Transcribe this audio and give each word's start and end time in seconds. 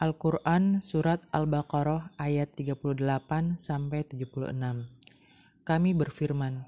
Al-Quran 0.00 0.80
Surat 0.80 1.20
Al-Baqarah 1.28 2.16
ayat 2.16 2.56
38 2.56 3.04
sampai 3.60 4.00
76. 4.00 4.48
Kami 5.60 5.90
berfirman, 5.92 6.64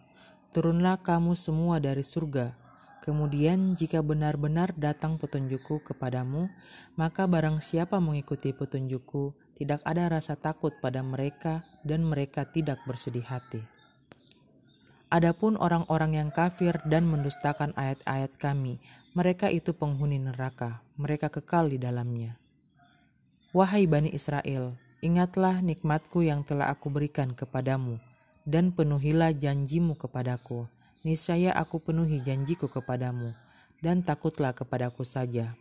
Turunlah 0.53 1.01
kamu 1.01 1.33
semua 1.33 1.81
dari 1.81 2.05
surga. 2.05 2.53
Kemudian 3.01 3.73
jika 3.73 4.05
benar-benar 4.05 4.77
datang 4.77 5.17
petunjukku 5.17 5.81
kepadamu, 5.81 6.53
maka 7.01 7.25
barang 7.25 7.65
siapa 7.65 8.05
mengikuti 8.05 8.53
petunjukku, 8.53 9.33
tidak 9.57 9.81
ada 9.89 10.13
rasa 10.13 10.37
takut 10.37 10.77
pada 10.85 11.01
mereka 11.01 11.65
dan 11.89 12.05
mereka 12.05 12.45
tidak 12.45 12.85
bersedih 12.85 13.25
hati. 13.25 13.65
Adapun 15.09 15.57
orang-orang 15.57 16.21
yang 16.21 16.29
kafir 16.29 16.77
dan 16.85 17.09
mendustakan 17.09 17.73
ayat-ayat 17.81 18.37
kami, 18.37 18.77
mereka 19.17 19.49
itu 19.49 19.73
penghuni 19.73 20.21
neraka, 20.21 20.85
mereka 21.01 21.33
kekal 21.33 21.73
di 21.73 21.81
dalamnya. 21.81 22.42
Wahai 23.53 23.85
Bani 23.85 24.09
Israel, 24.17 24.81
ingatlah 25.05 25.61
nikmatku 25.61 26.25
yang 26.25 26.41
telah 26.41 26.73
aku 26.73 26.89
berikan 26.89 27.37
kepadamu, 27.37 28.01
dan 28.49 28.73
penuhilah 28.73 29.37
janjimu 29.37 29.93
kepadaku. 29.93 30.65
Niscaya 31.05 31.53
aku 31.53 31.77
penuhi 31.77 32.25
janjiku 32.25 32.73
kepadamu, 32.73 33.37
dan 33.85 34.01
takutlah 34.01 34.57
kepadaku 34.57 35.05
saja. 35.05 35.53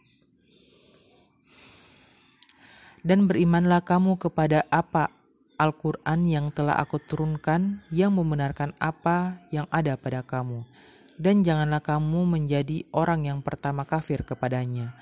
Dan 3.04 3.28
berimanlah 3.28 3.84
kamu 3.84 4.16
kepada 4.24 4.64
apa 4.72 5.12
Al-Quran 5.60 6.32
yang 6.32 6.48
telah 6.48 6.80
aku 6.80 6.96
turunkan 6.96 7.84
yang 7.92 8.16
membenarkan 8.16 8.72
apa 8.80 9.44
yang 9.52 9.68
ada 9.68 10.00
pada 10.00 10.24
kamu. 10.24 10.64
Dan 11.20 11.44
janganlah 11.44 11.84
kamu 11.84 12.24
menjadi 12.24 12.88
orang 12.96 13.28
yang 13.28 13.44
pertama 13.44 13.84
kafir 13.84 14.24
kepadanya 14.24 14.96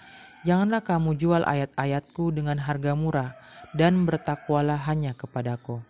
Janganlah 0.48 0.84
kamu 0.86 1.20
jual 1.20 1.44
ayat-ayatku 1.44 2.32
dengan 2.32 2.64
harga 2.64 2.96
murah, 2.96 3.36
dan 3.76 4.08
bertakwalah 4.08 4.80
hanya 4.88 5.12
kepadaku. 5.12 5.84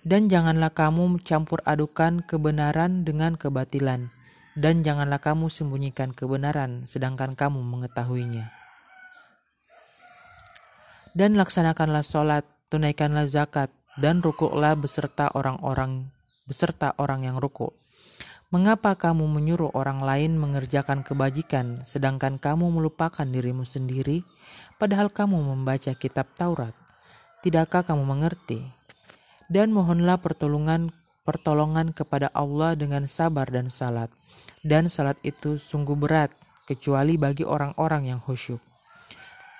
Dan 0.00 0.28
janganlah 0.28 0.72
kamu 0.72 1.20
campur 1.24 1.60
adukan 1.64 2.24
kebenaran 2.24 3.04
dengan 3.04 3.36
kebatilan, 3.36 4.12
dan 4.56 4.84
janganlah 4.84 5.20
kamu 5.20 5.48
sembunyikan 5.48 6.12
kebenaran 6.12 6.84
sedangkan 6.84 7.36
kamu 7.36 7.60
mengetahuinya. 7.64 8.52
Dan 11.16 11.34
laksanakanlah 11.34 12.06
sholat, 12.06 12.46
tunaikanlah 12.70 13.26
zakat, 13.26 13.72
dan 13.98 14.22
rukuklah 14.22 14.78
beserta 14.78 15.28
orang-orang 15.34 16.08
beserta 16.46 16.94
orang 16.98 17.26
yang 17.26 17.36
rukuk 17.38 17.76
Mengapa 18.50 18.98
kamu 18.98 19.30
menyuruh 19.30 19.70
orang 19.78 20.02
lain 20.02 20.34
mengerjakan 20.34 21.06
kebajikan, 21.06 21.86
sedangkan 21.86 22.34
kamu 22.34 22.66
melupakan 22.66 23.22
dirimu 23.22 23.62
sendiri, 23.62 24.26
padahal 24.74 25.06
kamu 25.06 25.38
membaca 25.38 25.94
kitab 25.94 26.26
Taurat? 26.34 26.74
Tidakkah 27.46 27.86
kamu 27.86 28.02
mengerti? 28.02 28.66
Dan 29.46 29.70
mohonlah 29.70 30.18
pertolongan 30.18 30.90
pertolongan 31.22 31.94
kepada 31.94 32.26
Allah 32.34 32.74
dengan 32.74 33.06
sabar 33.06 33.46
dan 33.46 33.70
salat. 33.70 34.10
Dan 34.66 34.90
salat 34.90 35.22
itu 35.22 35.62
sungguh 35.62 35.94
berat, 35.94 36.34
kecuali 36.66 37.14
bagi 37.14 37.46
orang-orang 37.46 38.10
yang 38.10 38.18
khusyuk. 38.18 38.58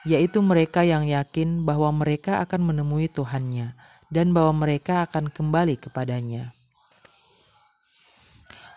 Yaitu 0.03 0.43
mereka 0.43 0.83
yang 0.83 1.07
yakin 1.07 1.63
bahwa 1.63 1.95
mereka 1.95 2.43
akan 2.43 2.75
menemui 2.75 3.07
Tuhannya, 3.07 3.79
dan 4.11 4.35
bahwa 4.35 4.67
mereka 4.67 5.07
akan 5.07 5.31
kembali 5.31 5.79
kepadanya. 5.79 6.59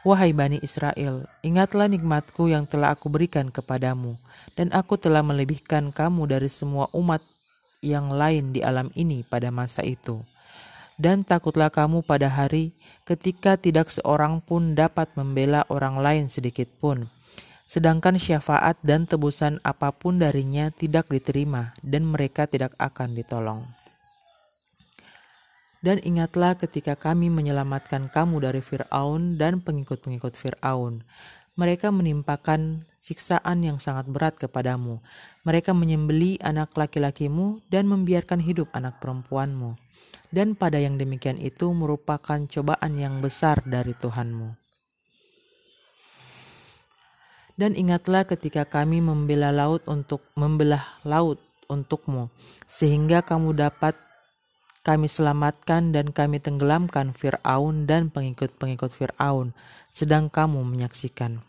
Wahai 0.04 0.36
Bani 0.36 0.60
Israel, 0.60 1.32
ingatlah 1.48 1.88
nikmatku 1.88 2.52
yang 2.52 2.68
telah 2.68 2.92
aku 2.92 3.08
berikan 3.08 3.48
kepadamu, 3.48 4.20
dan 4.60 4.68
aku 4.76 5.00
telah 5.00 5.24
melebihkan 5.24 5.96
kamu 5.96 6.28
dari 6.28 6.52
semua 6.52 6.92
umat 6.92 7.24
yang 7.80 8.12
lain 8.12 8.52
di 8.52 8.60
alam 8.60 8.92
ini 9.00 9.24
pada 9.24 9.48
masa 9.48 9.80
itu. 9.88 10.20
Dan 11.00 11.24
takutlah 11.24 11.72
kamu 11.72 12.04
pada 12.04 12.28
hari 12.28 12.76
ketika 13.08 13.56
tidak 13.56 13.96
seorang 13.96 14.44
pun 14.44 14.76
dapat 14.76 15.08
membela 15.16 15.64
orang 15.72 15.96
lain 15.96 16.28
sedikit 16.28 16.68
pun, 16.84 17.08
sedangkan 17.64 18.20
syafaat 18.20 18.76
dan 18.84 19.08
tebusan 19.08 19.64
apa 19.64 19.96
pun 19.96 20.20
darinya 20.20 20.68
tidak 20.68 21.08
diterima, 21.08 21.72
dan 21.80 22.04
mereka 22.12 22.44
tidak 22.44 22.76
akan 22.76 23.16
ditolong. 23.16 23.83
Dan 25.84 26.00
ingatlah 26.00 26.56
ketika 26.56 26.96
kami 26.96 27.28
menyelamatkan 27.28 28.08
kamu 28.08 28.48
dari 28.48 28.64
Firaun 28.64 29.36
dan 29.36 29.60
pengikut-pengikut 29.60 30.32
Firaun. 30.40 31.04
Mereka 31.60 31.92
menimpakan 31.92 32.88
siksaan 32.96 33.68
yang 33.68 33.84
sangat 33.84 34.08
berat 34.08 34.40
kepadamu. 34.40 35.04
Mereka 35.44 35.76
menyembeli 35.76 36.40
anak 36.40 36.72
laki-lakimu 36.80 37.60
dan 37.68 37.92
membiarkan 37.92 38.40
hidup 38.40 38.72
anak 38.72 39.04
perempuanmu. 39.04 39.76
Dan 40.32 40.56
pada 40.56 40.80
yang 40.80 40.96
demikian 40.96 41.36
itu 41.36 41.70
merupakan 41.76 42.40
cobaan 42.48 42.96
yang 42.96 43.20
besar 43.20 43.60
dari 43.68 43.92
Tuhanmu. 43.94 44.56
Dan 47.54 47.78
ingatlah 47.78 48.26
ketika 48.26 48.66
kami 48.66 48.98
membela 48.98 49.54
laut 49.54 49.86
untuk 49.86 50.26
membelah 50.34 50.98
laut 51.06 51.38
untukmu, 51.70 52.34
sehingga 52.66 53.22
kamu 53.22 53.54
dapat 53.54 53.94
kami 54.84 55.08
selamatkan 55.08 55.96
dan 55.96 56.12
kami 56.12 56.44
tenggelamkan 56.44 57.16
Fir'aun 57.16 57.88
dan 57.88 58.12
pengikut-pengikut 58.12 58.92
Fir'aun, 58.92 59.56
sedang 59.96 60.28
kamu 60.28 60.62
menyaksikan. 60.68 61.40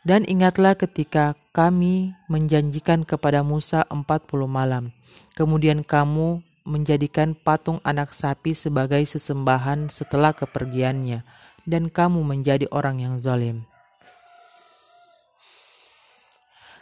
Dan 0.00 0.28
ingatlah 0.28 0.76
ketika 0.76 1.36
kami 1.56 2.16
menjanjikan 2.28 3.04
kepada 3.04 3.40
Musa 3.40 3.84
empat 3.88 4.28
puluh 4.28 4.48
malam, 4.48 4.92
kemudian 5.36 5.84
kamu 5.84 6.40
menjadikan 6.64 7.32
patung 7.32 7.80
anak 7.84 8.12
sapi 8.12 8.52
sebagai 8.52 9.00
sesembahan 9.04 9.88
setelah 9.88 10.36
kepergiannya, 10.36 11.24
dan 11.64 11.88
kamu 11.88 12.20
menjadi 12.24 12.68
orang 12.72 13.00
yang 13.00 13.20
zalim. 13.20 13.64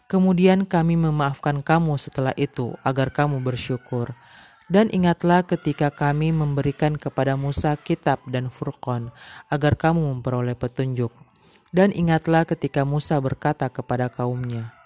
Kemudian 0.09 0.65
kami 0.65 0.97
memaafkan 0.97 1.61
kamu 1.63 2.01
setelah 2.01 2.35
itu, 2.35 2.75
agar 2.81 3.15
kamu 3.15 3.45
bersyukur. 3.45 4.17
Dan 4.69 4.93
ingatlah 4.93 5.49
ketika 5.49 5.89
kami 5.89 6.29
memberikan 6.29 7.01
kepada 7.01 7.41
Musa 7.41 7.73
kitab 7.81 8.21
dan 8.29 8.53
Furqan, 8.53 9.09
agar 9.49 9.81
kamu 9.81 10.13
memperoleh 10.13 10.53
petunjuk. 10.53 11.09
Dan 11.73 11.89
ingatlah 11.93 12.45
ketika 12.45 12.85
Musa 12.85 13.17
berkata 13.17 13.73
kepada 13.73 14.13
kaumnya, 14.13 14.77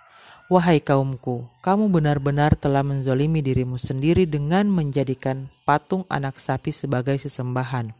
Wahai 0.46 0.78
kaumku, 0.78 1.50
kamu 1.66 1.90
benar-benar 1.90 2.54
telah 2.54 2.84
menzolimi 2.86 3.42
dirimu 3.42 3.80
sendiri 3.80 4.28
dengan 4.28 4.68
menjadikan 4.70 5.50
patung 5.66 6.06
anak 6.12 6.38
sapi 6.38 6.70
sebagai 6.70 7.18
sesembahan. 7.18 7.90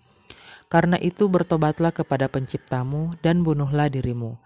Karena 0.69 1.01
itu 1.03 1.27
bertobatlah 1.33 1.91
kepada 1.91 2.29
penciptamu 2.29 3.17
dan 3.25 3.41
bunuhlah 3.41 3.89
dirimu. 3.89 4.39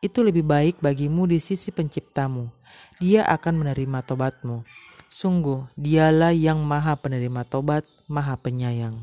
Itu 0.00 0.24
lebih 0.24 0.42
baik 0.42 0.80
bagimu 0.80 1.28
di 1.28 1.36
sisi 1.36 1.68
penciptamu. 1.68 2.48
Dia 2.96 3.28
akan 3.28 3.60
menerima 3.60 4.08
tobatmu. 4.08 4.64
Sungguh, 5.10 5.66
dialah 5.74 6.30
yang 6.30 6.62
maha 6.62 6.94
penerima 6.94 7.42
tobat, 7.42 7.82
maha 8.06 8.38
penyayang. 8.38 8.94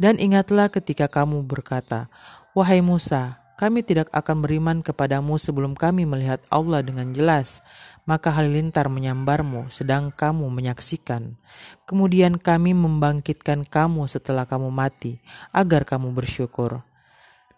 Dan 0.00 0.16
ingatlah 0.16 0.72
ketika 0.72 1.04
kamu 1.04 1.44
berkata, 1.44 2.08
Wahai 2.56 2.80
Musa, 2.80 3.44
kami 3.60 3.84
tidak 3.84 4.08
akan 4.14 4.40
beriman 4.40 4.78
kepadamu 4.80 5.36
sebelum 5.36 5.76
kami 5.76 6.08
melihat 6.08 6.40
Allah 6.48 6.80
dengan 6.80 7.12
jelas. 7.12 7.60
Maka 8.08 8.32
halilintar 8.32 8.88
menyambarmu, 8.88 9.68
sedang 9.68 10.08
kamu 10.08 10.48
menyaksikan. 10.48 11.36
Kemudian 11.84 12.40
kami 12.40 12.72
membangkitkan 12.72 13.68
kamu 13.68 14.08
setelah 14.08 14.48
kamu 14.48 14.72
mati, 14.72 15.20
agar 15.52 15.84
kamu 15.84 16.16
bersyukur. 16.16 16.80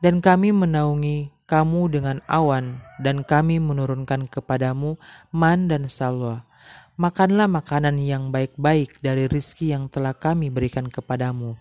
Dan 0.03 0.19
kami 0.19 0.51
menaungi 0.51 1.31
kamu 1.51 1.91
dengan 1.91 2.23
awan, 2.31 2.79
dan 3.03 3.27
kami 3.27 3.59
menurunkan 3.59 4.31
kepadamu 4.31 4.95
man 5.35 5.67
dan 5.67 5.91
salwa. 5.91 6.47
Makanlah 6.95 7.51
makanan 7.51 7.99
yang 7.99 8.31
baik-baik 8.31 9.03
dari 9.03 9.27
rizki 9.27 9.75
yang 9.75 9.91
telah 9.91 10.15
kami 10.15 10.55
berikan 10.55 10.87
kepadamu. 10.87 11.59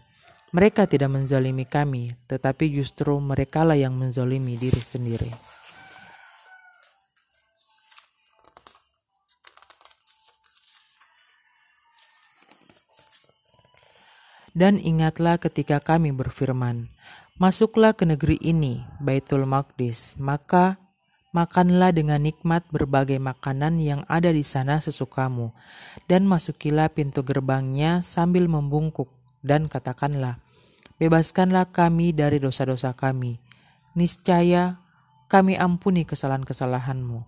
Mereka 0.53 0.85
tidak 0.85 1.09
menzalimi 1.09 1.65
kami, 1.65 2.13
tetapi 2.29 2.69
justru 2.69 3.17
merekalah 3.17 3.77
yang 3.77 3.97
menzalimi 3.97 4.53
diri 4.53 4.81
sendiri. 4.81 5.58
Dan 14.57 14.81
ingatlah 14.81 15.37
ketika 15.37 15.77
kami 15.81 16.09
berfirman, 16.13 16.89
Masuklah 17.39 17.95
ke 17.95 18.03
negeri 18.03 18.35
ini, 18.43 18.83
Baitul 18.99 19.47
Maqdis, 19.47 20.19
maka 20.19 20.75
makanlah 21.31 21.95
dengan 21.95 22.19
nikmat 22.19 22.67
berbagai 22.67 23.15
makanan 23.15 23.79
yang 23.79 24.01
ada 24.11 24.33
di 24.33 24.43
sana 24.43 24.83
sesukamu, 24.83 25.55
dan 26.11 26.27
masukilah 26.27 26.91
pintu 26.91 27.23
gerbangnya 27.23 28.03
sambil 28.03 28.49
membungkuk, 28.51 29.07
dan 29.39 29.71
katakanlah, 29.71 30.41
Bebaskanlah 30.99 31.71
kami 31.71 32.11
dari 32.11 32.43
dosa-dosa 32.43 32.91
kami, 32.91 33.39
niscaya 33.95 34.83
kami 35.31 35.55
ampuni 35.55 36.03
kesalahan-kesalahanmu. 36.03 37.23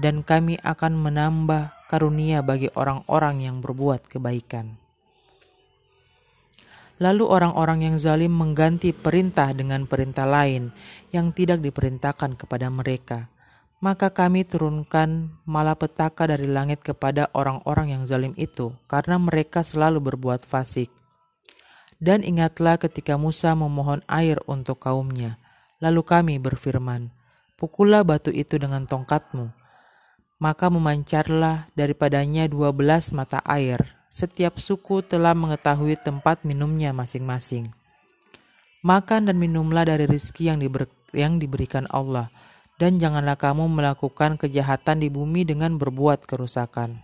dan 0.00 0.24
kami 0.24 0.56
akan 0.64 0.96
menambah 0.96 1.68
karunia 1.92 2.40
bagi 2.40 2.72
orang-orang 2.72 3.44
yang 3.44 3.56
berbuat 3.60 4.08
kebaikan. 4.08 4.81
Lalu 7.00 7.24
orang-orang 7.24 7.88
yang 7.88 7.96
zalim 7.96 8.34
mengganti 8.34 8.92
perintah 8.92 9.54
dengan 9.56 9.88
perintah 9.88 10.28
lain 10.28 10.74
yang 11.14 11.32
tidak 11.32 11.62
diperintahkan 11.64 12.36
kepada 12.36 12.68
mereka. 12.68 13.32
Maka 13.82 14.14
kami 14.14 14.46
turunkan 14.46 15.34
malapetaka 15.42 16.30
dari 16.30 16.46
langit 16.46 16.86
kepada 16.86 17.32
orang-orang 17.34 17.98
yang 17.98 18.02
zalim 18.06 18.30
itu, 18.38 18.70
karena 18.86 19.18
mereka 19.18 19.66
selalu 19.66 19.98
berbuat 19.98 20.46
fasik. 20.46 20.86
Dan 21.98 22.22
ingatlah 22.22 22.78
ketika 22.78 23.18
Musa 23.18 23.54
memohon 23.54 24.02
air 24.06 24.38
untuk 24.46 24.82
kaumnya. 24.82 25.38
Lalu 25.82 26.02
kami 26.06 26.34
berfirman, 26.38 27.10
Pukullah 27.58 28.02
batu 28.02 28.34
itu 28.34 28.58
dengan 28.58 28.86
tongkatmu. 28.90 29.50
Maka 30.42 30.66
memancarlah 30.66 31.70
daripadanya 31.78 32.50
dua 32.50 32.74
belas 32.74 33.14
mata 33.14 33.38
air, 33.46 34.01
setiap 34.12 34.60
suku 34.60 35.00
telah 35.00 35.32
mengetahui 35.32 35.96
tempat 35.96 36.44
minumnya 36.44 36.92
masing-masing. 36.92 37.72
Makan 38.84 39.32
dan 39.32 39.40
minumlah 39.40 39.88
dari 39.88 40.04
rizki 40.04 40.52
yang, 40.52 40.60
diber, 40.60 40.84
yang 41.16 41.40
diberikan 41.40 41.88
Allah, 41.88 42.28
dan 42.76 43.00
janganlah 43.00 43.40
kamu 43.40 43.72
melakukan 43.72 44.36
kejahatan 44.36 45.00
di 45.00 45.08
bumi 45.08 45.48
dengan 45.48 45.80
berbuat 45.80 46.28
kerusakan. 46.28 47.00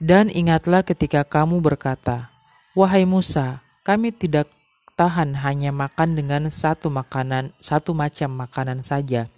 Dan 0.00 0.32
ingatlah 0.32 0.80
ketika 0.80 1.20
kamu 1.20 1.60
berkata, 1.60 2.32
Wahai 2.72 3.04
Musa, 3.04 3.60
kami 3.84 4.16
tidak 4.16 4.48
tahan 4.96 5.36
hanya 5.44 5.68
makan 5.68 6.16
dengan 6.16 6.48
satu 6.48 6.88
makanan, 6.88 7.52
satu 7.60 7.92
macam 7.92 8.32
makanan 8.32 8.80
saja, 8.80 9.28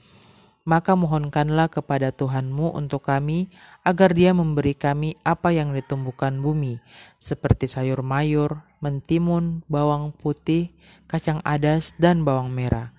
maka 0.69 0.93
mohonkanlah 0.93 1.73
kepada 1.73 2.13
Tuhanmu 2.13 2.77
untuk 2.77 3.09
kami 3.09 3.49
agar 3.89 4.13
dia 4.13 4.37
memberi 4.37 4.77
kami 4.77 5.17
apa 5.25 5.49
yang 5.49 5.73
ditumbuhkan 5.73 6.45
bumi, 6.45 6.77
seperti 7.17 7.73
sayur 7.73 8.05
mayur, 8.05 8.61
mentimun, 8.85 9.65
bawang 9.65 10.13
putih, 10.13 10.77
kacang 11.09 11.41
adas, 11.41 11.97
dan 11.97 12.21
bawang 12.21 12.53
merah. 12.53 12.93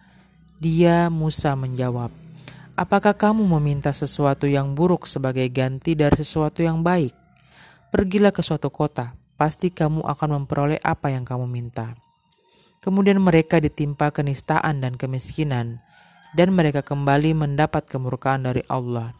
Dia 0.57 1.13
Musa 1.13 1.53
menjawab, 1.53 2.09
Apakah 2.73 3.13
kamu 3.13 3.45
meminta 3.59 3.93
sesuatu 3.93 4.49
yang 4.49 4.73
buruk 4.73 5.05
sebagai 5.05 5.45
ganti 5.53 5.93
dari 5.93 6.17
sesuatu 6.17 6.65
yang 6.65 6.81
baik? 6.81 7.13
Pergilah 7.93 8.33
ke 8.33 8.41
suatu 8.41 8.73
kota, 8.73 9.13
pasti 9.37 9.69
kamu 9.69 10.01
akan 10.09 10.41
memperoleh 10.41 10.81
apa 10.81 11.13
yang 11.13 11.21
kamu 11.21 11.45
minta. 11.45 11.93
Kemudian 12.81 13.19
mereka 13.21 13.61
ditimpa 13.61 14.09
kenistaan 14.15 14.79
dan 14.79 14.95
kemiskinan, 14.95 15.83
dan 16.33 16.53
mereka 16.53 16.85
kembali 16.85 17.33
mendapat 17.33 17.89
kemurkaan 17.89 18.45
dari 18.45 18.61
Allah. 18.69 19.17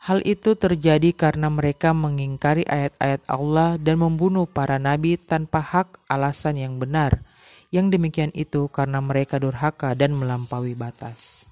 Hal 0.00 0.24
itu 0.24 0.56
terjadi 0.56 1.12
karena 1.12 1.52
mereka 1.52 1.92
mengingkari 1.92 2.64
ayat-ayat 2.64 3.20
Allah 3.28 3.76
dan 3.76 4.00
membunuh 4.00 4.48
para 4.48 4.80
nabi 4.80 5.20
tanpa 5.20 5.60
hak 5.60 6.00
alasan 6.08 6.56
yang 6.56 6.80
benar. 6.80 7.20
Yang 7.68 8.00
demikian 8.00 8.32
itu 8.32 8.66
karena 8.72 8.98
mereka 9.04 9.36
durhaka 9.36 9.92
dan 9.92 10.16
melampaui 10.16 10.72
batas. 10.74 11.46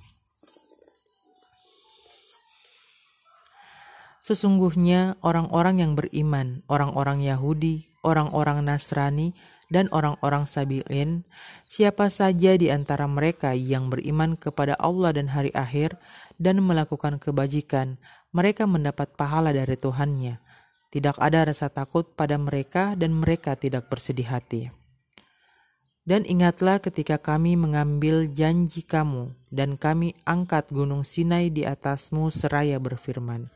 Sesungguhnya 4.24 5.16
orang-orang 5.24 5.80
yang 5.84 5.92
beriman, 5.96 6.60
orang-orang 6.68 7.24
Yahudi, 7.24 7.88
orang-orang 8.04 8.60
Nasrani, 8.60 9.32
dan 9.68 9.88
orang-orang 9.92 10.48
Sabilin, 10.48 11.28
siapa 11.68 12.08
saja 12.08 12.56
di 12.56 12.72
antara 12.72 13.04
mereka 13.04 13.52
yang 13.52 13.92
beriman 13.92 14.36
kepada 14.36 14.72
Allah 14.80 15.12
dan 15.12 15.32
hari 15.32 15.52
akhir 15.52 16.00
dan 16.40 16.64
melakukan 16.64 17.20
kebajikan, 17.20 18.00
mereka 18.32 18.64
mendapat 18.64 19.12
pahala 19.16 19.52
dari 19.52 19.76
Tuhannya. 19.76 20.40
Tidak 20.88 21.20
ada 21.20 21.44
rasa 21.44 21.68
takut 21.68 22.16
pada 22.16 22.40
mereka 22.40 22.96
dan 22.96 23.12
mereka 23.12 23.60
tidak 23.60 23.92
bersedih 23.92 24.28
hati. 24.32 24.72
Dan 26.08 26.24
ingatlah 26.24 26.80
ketika 26.80 27.20
kami 27.20 27.52
mengambil 27.60 28.24
janji 28.24 28.80
kamu 28.80 29.36
dan 29.52 29.76
kami 29.76 30.16
angkat 30.24 30.72
gunung 30.72 31.04
Sinai 31.04 31.52
di 31.52 31.68
atasmu 31.68 32.32
seraya 32.32 32.80
berfirman, 32.80 33.52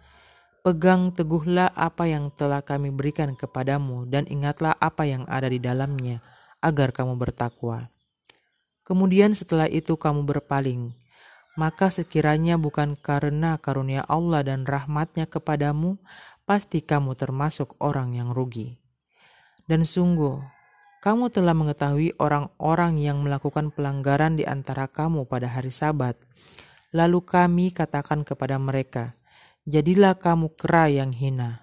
Pegang 0.63 1.11
teguhlah 1.11 1.75
apa 1.75 2.07
yang 2.07 2.31
telah 2.31 2.63
kami 2.63 2.95
berikan 2.95 3.35
kepadamu 3.35 4.07
dan 4.07 4.31
ingatlah 4.31 4.79
apa 4.79 5.03
yang 5.03 5.27
ada 5.27 5.51
di 5.51 5.59
dalamnya, 5.59 6.23
agar 6.63 6.95
kamu 6.95 7.19
bertakwa. 7.19 7.91
Kemudian 8.87 9.35
setelah 9.35 9.67
itu 9.67 9.99
kamu 9.99 10.23
berpaling, 10.23 10.95
maka 11.59 11.91
sekiranya 11.91 12.63
bukan 12.63 12.95
karena 12.95 13.59
karunia 13.59 14.07
Allah 14.07 14.47
dan 14.47 14.63
rahmatnya 14.63 15.27
kepadamu, 15.27 15.99
pasti 16.47 16.79
kamu 16.79 17.19
termasuk 17.19 17.75
orang 17.83 18.15
yang 18.15 18.31
rugi. 18.31 18.79
Dan 19.67 19.83
sungguh, 19.83 20.39
kamu 21.03 21.35
telah 21.35 21.59
mengetahui 21.59 22.15
orang-orang 22.23 23.03
yang 23.03 23.19
melakukan 23.19 23.75
pelanggaran 23.75 24.39
di 24.39 24.47
antara 24.47 24.87
kamu 24.87 25.27
pada 25.27 25.51
hari 25.51 25.75
sabat. 25.75 26.15
Lalu 26.95 27.19
kami 27.27 27.75
katakan 27.75 28.23
kepada 28.23 28.63
mereka, 28.63 29.19
jadilah 29.69 30.19
kamu 30.19 30.55
kera 30.59 30.91
yang 30.91 31.15
hina. 31.15 31.63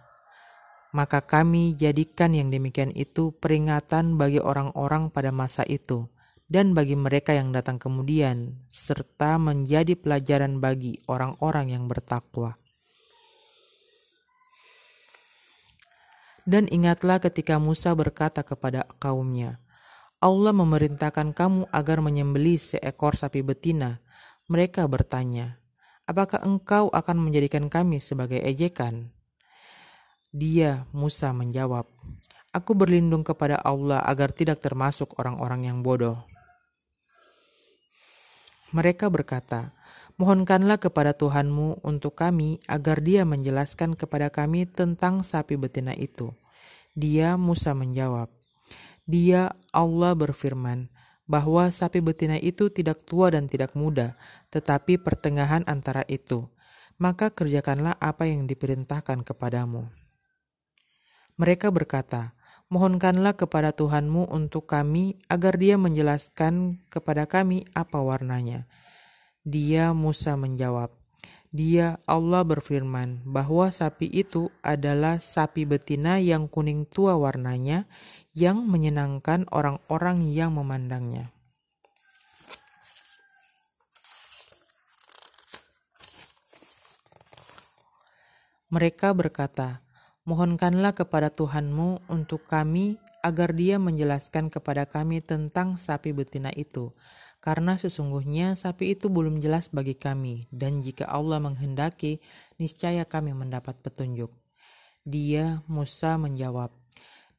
Maka 0.90 1.22
kami 1.22 1.78
jadikan 1.78 2.34
yang 2.34 2.50
demikian 2.50 2.90
itu 2.98 3.36
peringatan 3.38 4.18
bagi 4.18 4.42
orang-orang 4.42 5.13
pada 5.13 5.30
masa 5.30 5.62
itu 5.69 6.10
dan 6.50 6.74
bagi 6.74 6.98
mereka 6.98 7.38
yang 7.38 7.54
datang 7.54 7.78
kemudian, 7.78 8.66
serta 8.74 9.38
menjadi 9.38 9.94
pelajaran 9.94 10.57
bagi 10.57 10.98
orang-orang 11.06 11.78
yang 11.78 11.86
bertakwa. 11.86 12.57
Dan 16.50 16.66
ingatlah 16.74 17.22
ketika 17.22 17.62
Musa 17.62 17.94
berkata 17.94 18.42
kepada 18.42 18.90
kaumnya, 18.98 19.62
Allah 20.18 20.50
memerintahkan 20.50 21.38
kamu 21.38 21.69
agar 21.69 22.02
menyembelih 22.02 22.57
seekor 22.57 23.13
sapi 23.13 23.45
betina. 23.45 24.02
Mereka 24.50 24.90
bertanya, 24.90 25.58
Apakah 26.09 26.41
engkau 26.41 26.89
akan 26.89 27.21
menjadikan 27.21 27.69
kami 27.69 28.01
sebagai 28.01 28.41
ejekan? 28.41 29.13
Dia, 30.33 30.89
Musa, 30.89 31.29
menjawab, 31.38 31.85
Aku 32.50 32.73
berlindung 32.73 33.21
kepada 33.21 33.61
Allah 33.61 34.01
agar 34.01 34.33
tidak 34.33 34.57
termasuk 34.57 35.13
orang-orang 35.21 35.69
yang 35.69 35.85
bodoh. 35.85 36.25
Mereka 38.73 39.13
berkata, 39.13 39.69
Mohonkanlah 40.17 40.81
kepada 40.81 41.13
Tuhanmu 41.13 41.85
untuk 41.85 42.17
kami 42.17 42.57
agar 42.65 43.06
dia 43.06 43.21
menjelaskan 43.21 43.94
kepada 43.94 44.33
kami 44.33 44.65
tentang 44.65 45.21
sapi 45.21 45.61
betina 45.61 45.94
itu. 45.94 46.33
Dia, 46.97 47.37
Musa, 47.37 47.78
menjawab, 47.78 48.33
Dia, 49.06 49.54
Allah 49.69 50.18
berfirman, 50.18 50.89
bahwa 51.30 51.69
sapi 51.69 52.02
betina 52.02 52.42
itu 52.42 52.74
tidak 52.74 53.06
tua 53.06 53.30
dan 53.30 53.45
tidak 53.45 53.78
muda, 53.78 54.18
tetapi 54.50 54.98
pertengahan 54.98 55.62
antara 55.69 56.02
itu. 56.09 56.50
Maka 56.98 57.31
kerjakanlah 57.31 57.95
apa 58.02 58.28
yang 58.28 58.50
diperintahkan 58.50 59.24
kepadamu. 59.24 59.88
Mereka 61.40 61.71
berkata, 61.71 62.36
Mohonkanlah 62.69 63.33
kepada 63.33 63.74
Tuhanmu 63.74 64.30
untuk 64.30 64.69
kami 64.69 65.18
agar 65.26 65.57
dia 65.57 65.74
menjelaskan 65.74 66.78
kepada 66.94 67.26
kami 67.26 67.66
apa 67.74 67.98
warnanya. 67.98 68.69
Dia 69.42 69.90
Musa 69.98 70.38
menjawab, 70.38 70.94
dia 71.50 71.98
Allah 72.06 72.45
berfirman 72.45 73.26
bahwa 73.26 73.74
sapi 73.74 74.06
itu 74.06 74.54
adalah 74.62 75.18
sapi 75.18 75.66
betina 75.66 76.21
yang 76.21 76.45
kuning 76.45 76.86
tua 76.86 77.18
warnanya 77.18 77.90
yang 78.40 78.64
menyenangkan 78.64 79.44
orang-orang 79.52 80.31
yang 80.31 80.56
memandangnya. 80.56 81.36
Mereka 88.72 89.12
berkata, 89.12 89.84
Mohonkanlah 90.24 90.94
kepada 90.94 91.34
Tuhanmu 91.34 92.06
untuk 92.08 92.46
kami 92.46 93.02
agar 93.26 93.52
dia 93.52 93.81
menjelaskan 93.81 94.48
kepada 94.48 94.86
kami 94.86 95.19
tentang 95.26 95.76
sapi 95.76 96.14
betina 96.14 96.54
itu, 96.54 96.94
karena 97.42 97.76
sesungguhnya 97.81 98.54
sapi 98.54 98.94
itu 98.94 99.10
belum 99.10 99.42
jelas 99.42 99.74
bagi 99.74 99.98
kami, 99.98 100.46
dan 100.54 100.86
jika 100.86 101.10
Allah 101.10 101.42
menghendaki, 101.42 102.22
niscaya 102.62 103.10
kami 103.10 103.34
mendapat 103.34 103.74
petunjuk. 103.81 104.30
Dia, 105.02 105.66
Musa, 105.66 106.22
menjawab, 106.22 106.69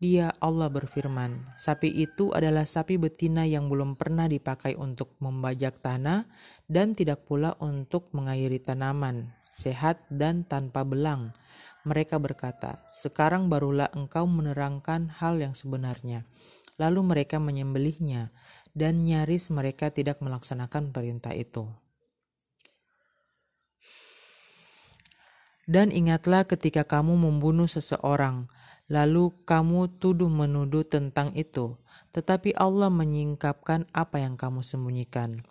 dia 0.01 0.33
Allah 0.41 0.73
berfirman, 0.73 1.53
sapi 1.61 1.93
itu 1.93 2.33
adalah 2.33 2.65
sapi 2.65 2.97
betina 2.97 3.45
yang 3.45 3.69
belum 3.69 4.01
pernah 4.01 4.25
dipakai 4.33 4.73
untuk 4.81 5.13
membajak 5.21 5.85
tanah 5.85 6.25
dan 6.65 6.97
tidak 6.97 7.29
pula 7.29 7.53
untuk 7.61 8.09
mengairi 8.17 8.57
tanaman, 8.65 9.37
sehat 9.53 10.01
dan 10.09 10.49
tanpa 10.49 10.89
belang. 10.89 11.37
Mereka 11.85 12.17
berkata, 12.17 12.81
sekarang 12.89 13.53
barulah 13.53 13.93
engkau 13.93 14.25
menerangkan 14.25 15.13
hal 15.21 15.37
yang 15.37 15.53
sebenarnya. 15.53 16.25
Lalu 16.81 17.05
mereka 17.05 17.37
menyembelihnya 17.37 18.33
dan 18.73 19.05
nyaris 19.05 19.53
mereka 19.53 19.93
tidak 19.93 20.25
melaksanakan 20.25 20.97
perintah 20.97 21.37
itu. 21.37 21.69
Dan 25.69 25.93
ingatlah 25.93 26.49
ketika 26.49 26.89
kamu 26.89 27.21
membunuh 27.21 27.69
seseorang, 27.69 28.49
lalu 28.91 29.31
kamu 29.47 30.03
tuduh 30.03 30.29
menuduh 30.29 30.83
tentang 30.83 31.31
itu, 31.39 31.79
tetapi 32.11 32.59
Allah 32.59 32.91
menyingkapkan 32.91 33.87
apa 33.95 34.19
yang 34.19 34.35
kamu 34.35 34.67
sembunyikan. 34.67 35.47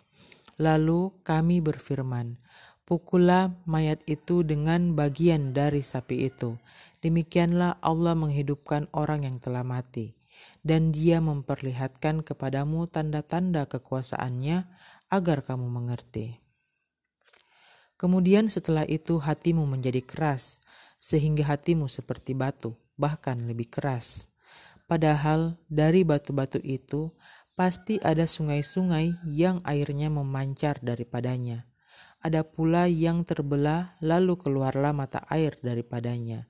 Lalu 0.60 1.16
kami 1.24 1.64
berfirman, 1.64 2.36
Pukullah 2.84 3.54
mayat 3.70 4.02
itu 4.10 4.42
dengan 4.42 4.98
bagian 4.98 5.54
dari 5.54 5.78
sapi 5.78 6.26
itu. 6.26 6.58
Demikianlah 7.00 7.78
Allah 7.80 8.18
menghidupkan 8.18 8.90
orang 8.90 9.24
yang 9.24 9.38
telah 9.38 9.62
mati. 9.62 10.18
Dan 10.66 10.90
dia 10.90 11.22
memperlihatkan 11.22 12.26
kepadamu 12.26 12.90
tanda-tanda 12.90 13.70
kekuasaannya 13.70 14.66
agar 15.06 15.38
kamu 15.46 15.70
mengerti. 15.70 16.42
Kemudian 17.94 18.50
setelah 18.50 18.82
itu 18.88 19.22
hatimu 19.22 19.70
menjadi 19.70 20.02
keras, 20.02 20.58
sehingga 20.98 21.46
hatimu 21.46 21.86
seperti 21.86 22.32
batu, 22.32 22.79
bahkan 23.00 23.40
lebih 23.40 23.72
keras. 23.72 24.28
Padahal 24.84 25.56
dari 25.72 26.04
batu-batu 26.04 26.60
itu 26.60 27.16
pasti 27.56 27.96
ada 28.04 28.28
sungai-sungai 28.28 29.24
yang 29.24 29.64
airnya 29.64 30.12
memancar 30.12 30.76
daripadanya. 30.84 31.64
Ada 32.20 32.44
pula 32.44 32.84
yang 32.84 33.24
terbelah 33.24 33.96
lalu 34.04 34.36
keluarlah 34.36 34.92
mata 34.92 35.24
air 35.32 35.56
daripadanya. 35.64 36.44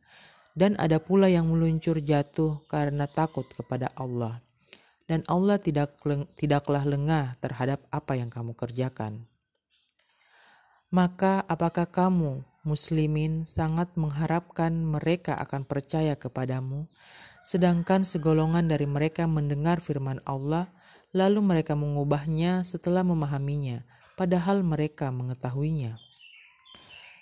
Dan 0.50 0.74
ada 0.82 0.98
pula 0.98 1.30
yang 1.30 1.46
meluncur 1.46 2.02
jatuh 2.02 2.58
karena 2.66 3.06
takut 3.06 3.46
kepada 3.54 3.94
Allah. 3.94 4.42
Dan 5.06 5.22
Allah 5.30 5.62
tidak 5.62 5.94
tidaklah 6.34 6.82
lengah 6.82 7.38
terhadap 7.38 7.86
apa 7.94 8.18
yang 8.18 8.26
kamu 8.30 8.58
kerjakan. 8.58 9.30
Maka 10.90 11.46
apakah 11.46 11.86
kamu, 11.86 12.42
muslimin, 12.70 13.42
sangat 13.42 13.90
mengharapkan 13.98 14.70
mereka 14.70 15.34
akan 15.34 15.66
percaya 15.66 16.14
kepadamu, 16.14 16.86
sedangkan 17.42 18.06
segolongan 18.06 18.70
dari 18.70 18.86
mereka 18.86 19.26
mendengar 19.26 19.82
firman 19.82 20.22
Allah, 20.22 20.70
lalu 21.10 21.42
mereka 21.42 21.74
mengubahnya 21.74 22.62
setelah 22.62 23.02
memahaminya, 23.02 23.82
padahal 24.14 24.62
mereka 24.62 25.10
mengetahuinya. 25.10 25.98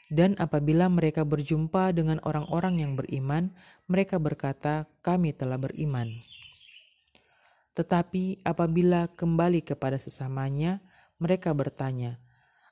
Dan 0.08 0.36
apabila 0.40 0.88
mereka 0.88 1.24
berjumpa 1.24 1.92
dengan 1.96 2.20
orang-orang 2.24 2.80
yang 2.80 2.92
beriman, 2.96 3.52
mereka 3.88 4.16
berkata, 4.16 4.88
"Kami 5.04 5.36
telah 5.36 5.56
beriman." 5.60 6.24
Tetapi 7.76 8.40
apabila 8.44 9.08
kembali 9.12 9.64
kepada 9.64 10.00
sesamanya, 10.00 10.80
mereka 11.20 11.52
bertanya, 11.52 12.16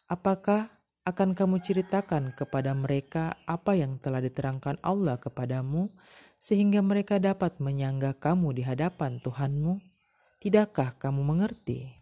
"Apakah 0.08 0.75
akan 1.06 1.38
kamu 1.38 1.62
ceritakan 1.62 2.34
kepada 2.34 2.74
mereka 2.74 3.38
apa 3.46 3.78
yang 3.78 3.96
telah 4.02 4.18
diterangkan 4.20 4.76
Allah 4.82 5.16
kepadamu, 5.22 5.88
sehingga 6.36 6.82
mereka 6.82 7.22
dapat 7.22 7.62
menyanggah 7.62 8.18
kamu 8.18 8.58
di 8.58 8.62
hadapan 8.66 9.22
Tuhanmu? 9.22 9.80
Tidakkah 10.42 10.98
kamu 11.00 11.22
mengerti? 11.24 11.95